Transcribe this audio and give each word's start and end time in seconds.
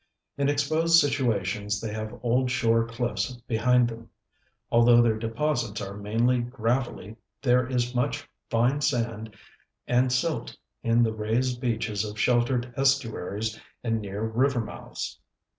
In 0.35 0.49
exposed 0.49 0.97
situations 0.99 1.79
they 1.79 1.93
have 1.93 2.19
old 2.23 2.49
shore 2.49 2.87
cliffs 2.87 3.33
behind 3.47 3.87
them; 3.87 4.09
although 4.71 4.99
their 4.99 5.15
deposits 5.19 5.79
are 5.79 5.93
mainly 5.95 6.39
gravelly 6.39 7.17
there 7.43 7.67
is 7.67 7.93
much 7.93 8.27
fine 8.49 8.81
sand 8.81 9.35
and 9.85 10.11
silt 10.11 10.57
in 10.81 11.03
the 11.03 11.13
raised 11.13 11.61
beaches 11.61 12.03
of 12.03 12.19
sheltered 12.19 12.73
estuaries 12.75 13.59
and 13.83 14.01
near 14.01 14.23
river 14.23 14.61
mouths. 14.61 15.19